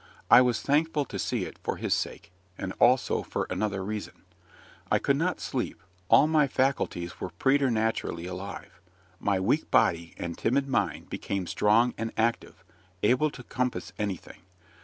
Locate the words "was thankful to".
0.41-1.19